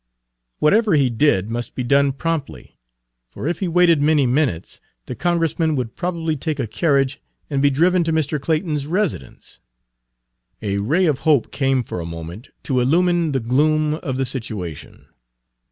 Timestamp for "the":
5.05-5.13, 13.31-13.39, 14.17-14.25